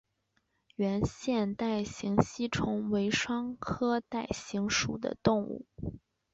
[0.77, 5.67] 圆腺带形吸虫为双腔科带形属的动物。